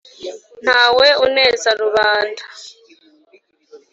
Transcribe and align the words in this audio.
Ntawe 0.63 1.07
uneza 1.25 1.69
rubanda. 1.81 2.43